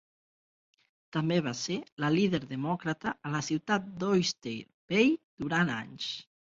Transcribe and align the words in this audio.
També 1.17 1.37
va 1.49 1.53
ser 1.59 1.75
la 2.05 2.11
líder 2.17 2.41
demòcrata 2.55 3.15
a 3.29 3.37
la 3.37 3.45
ciutat 3.53 3.89
d'Oyster 4.01 4.59
Bay 4.95 5.17
durant 5.45 5.77
anys. 5.81 6.15